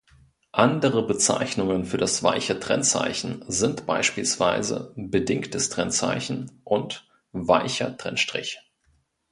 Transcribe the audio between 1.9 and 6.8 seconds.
das weiche Trennzeichen sind beispielsweise "bedingtes Trennzeichen"